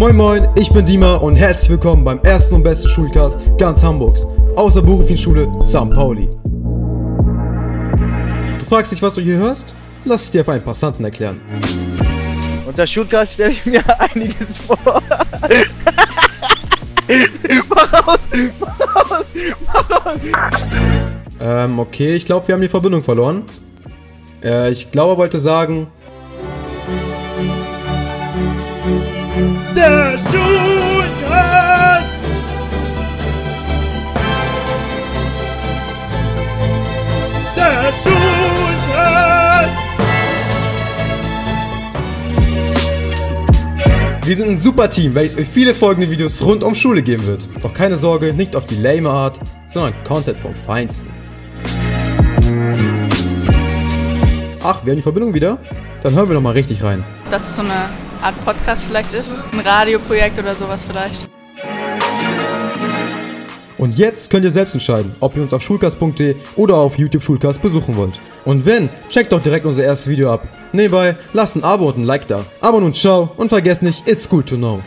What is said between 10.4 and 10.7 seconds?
auf einen